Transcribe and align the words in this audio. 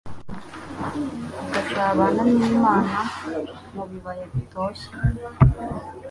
agasabana 1.57 2.23
n'Imana 2.37 2.97
mu 3.73 3.83
bibaya 3.89 4.25
bitoshye 4.33 4.87